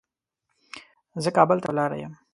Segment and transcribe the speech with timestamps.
[1.23, 2.13] زه کابل ته په لاره يم